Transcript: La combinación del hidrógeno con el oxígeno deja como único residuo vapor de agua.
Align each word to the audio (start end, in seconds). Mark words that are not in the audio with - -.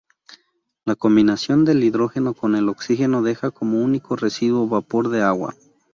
La 0.83 0.95
combinación 0.95 1.63
del 1.63 1.83
hidrógeno 1.83 2.33
con 2.33 2.55
el 2.55 2.69
oxígeno 2.69 3.21
deja 3.21 3.51
como 3.51 3.83
único 3.83 4.15
residuo 4.15 4.67
vapor 4.67 5.09
de 5.09 5.21
agua. 5.21 5.53